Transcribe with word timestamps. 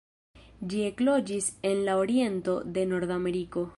Ĝi 0.71 0.79
ekloĝis 0.85 1.49
en 1.73 1.83
la 1.89 1.99
oriento 2.05 2.57
de 2.79 2.87
Nordameriko. 2.95 3.69